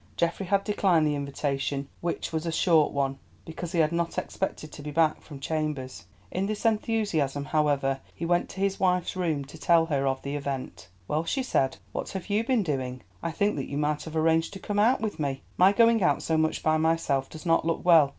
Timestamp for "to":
4.71-4.81, 8.49-8.59, 9.45-9.59, 14.53-14.59